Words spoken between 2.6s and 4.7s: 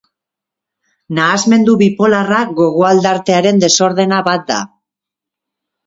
gogo-aldartearen desordena bat da.